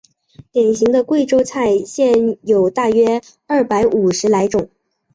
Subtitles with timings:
[0.51, 4.67] 典型的贵州菜现有大约有二百五十来种。